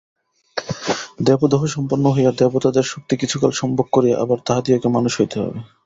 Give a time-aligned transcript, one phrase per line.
[1.19, 5.59] দেবদেহসম্পন্ন হইয়া দেবতাদের শক্তি কিছুকাল সম্ভোগ করিয়া আবার তাহাদিগকে মানুষ হইতে হইবে।